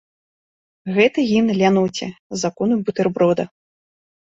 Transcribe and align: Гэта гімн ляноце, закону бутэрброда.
Гэта 0.95 1.27
гімн 1.29 1.49
ляноце, 1.61 2.11
закону 2.49 2.73
бутэрброда. 2.93 3.43